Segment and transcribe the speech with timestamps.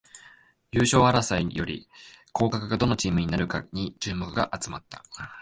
[0.71, 1.87] 優勝争いより
[2.33, 5.03] 降格がどのチームになるかに注目が集まった